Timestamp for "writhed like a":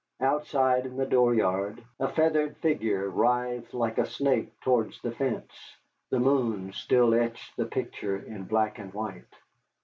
3.07-4.05